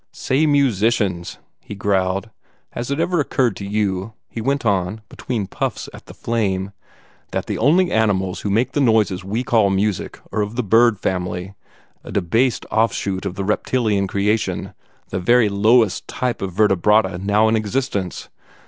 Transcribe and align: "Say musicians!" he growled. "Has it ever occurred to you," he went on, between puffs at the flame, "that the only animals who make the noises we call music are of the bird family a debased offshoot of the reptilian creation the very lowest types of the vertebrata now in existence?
"Say 0.11 0.47
musicians!" 0.47 1.37
he 1.59 1.75
growled. 1.75 2.31
"Has 2.71 2.89
it 2.89 2.99
ever 2.99 3.19
occurred 3.19 3.55
to 3.57 3.65
you," 3.67 4.13
he 4.27 4.41
went 4.41 4.65
on, 4.65 5.01
between 5.09 5.45
puffs 5.45 5.87
at 5.93 6.07
the 6.07 6.15
flame, 6.15 6.71
"that 7.29 7.45
the 7.45 7.59
only 7.59 7.91
animals 7.91 8.39
who 8.41 8.49
make 8.49 8.71
the 8.71 8.81
noises 8.81 9.23
we 9.23 9.43
call 9.43 9.69
music 9.69 10.19
are 10.31 10.41
of 10.41 10.55
the 10.55 10.63
bird 10.63 10.97
family 10.99 11.53
a 12.03 12.11
debased 12.11 12.65
offshoot 12.71 13.27
of 13.27 13.35
the 13.35 13.43
reptilian 13.43 14.07
creation 14.07 14.73
the 15.09 15.19
very 15.19 15.49
lowest 15.49 16.07
types 16.07 16.41
of 16.41 16.55
the 16.55 16.63
vertebrata 16.63 17.19
now 17.19 17.47
in 17.47 17.55
existence? 17.55 18.27